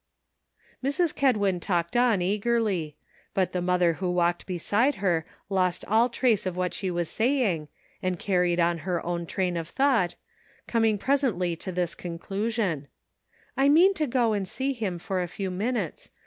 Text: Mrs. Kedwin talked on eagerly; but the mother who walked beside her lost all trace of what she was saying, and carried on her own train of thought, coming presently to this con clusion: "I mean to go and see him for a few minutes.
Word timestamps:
Mrs. 0.83 1.13
Kedwin 1.13 1.59
talked 1.59 1.95
on 1.95 2.23
eagerly; 2.23 2.97
but 3.35 3.51
the 3.53 3.61
mother 3.61 3.93
who 3.93 4.09
walked 4.09 4.47
beside 4.47 4.95
her 4.95 5.27
lost 5.47 5.85
all 5.87 6.09
trace 6.09 6.47
of 6.47 6.57
what 6.57 6.73
she 6.73 6.89
was 6.89 7.07
saying, 7.07 7.67
and 8.01 8.17
carried 8.17 8.59
on 8.59 8.79
her 8.79 9.05
own 9.05 9.27
train 9.27 9.55
of 9.55 9.67
thought, 9.69 10.15
coming 10.65 10.97
presently 10.97 11.55
to 11.57 11.71
this 11.71 11.93
con 11.93 12.17
clusion: 12.17 12.87
"I 13.55 13.69
mean 13.69 13.93
to 13.93 14.07
go 14.07 14.33
and 14.33 14.47
see 14.47 14.73
him 14.73 14.97
for 14.97 15.21
a 15.21 15.27
few 15.27 15.51
minutes. 15.51 16.09